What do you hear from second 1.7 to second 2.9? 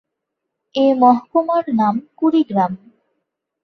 নাম 'কুড়িগ্রাম'।